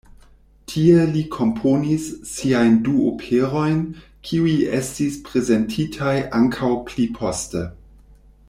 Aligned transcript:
Tie 0.71 1.01
li 1.09 1.19
komponis 1.35 2.07
siajn 2.29 2.79
du 2.87 2.93
operojn, 3.11 3.77
kiuj 4.29 4.57
estis 4.81 5.23
prezentitaj 5.29 6.19
ankaŭ 6.43 6.75
pli 6.89 7.07
poste. 7.21 7.67